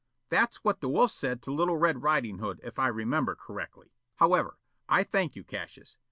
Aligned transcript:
"That's 0.29 0.63
what 0.63 0.81
the 0.81 0.89
wolf 0.89 1.11
said 1.11 1.43
to 1.43 1.51
Little 1.51 1.77
Red 1.77 2.01
Riding 2.01 2.39
Hood, 2.39 2.59
if 2.63 2.79
I 2.79 2.87
remember 2.87 3.35
correctly. 3.35 3.91
However, 4.15 4.57
I 4.89 5.03
thank 5.03 5.35
you, 5.35 5.43
Cassius. 5.43 5.95